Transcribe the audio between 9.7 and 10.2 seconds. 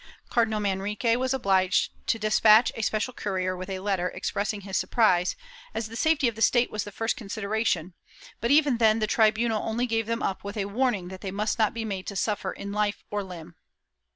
gave